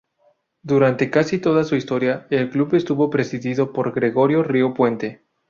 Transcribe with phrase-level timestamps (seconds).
[0.63, 5.21] Durante casi toda su historia, el club estuvo presidido por Gregorio Río Puente.